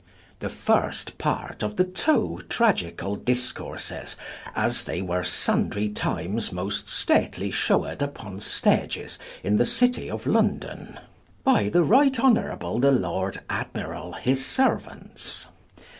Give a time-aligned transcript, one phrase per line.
[0.39, 4.15] The first part of the two Tragicall discourses,
[4.55, 10.99] as they were sundrie times most stately shewed vpon Stages in the Citie of London.
[11.43, 15.45] By the right honorable the Lord Admirall, his seruauntes.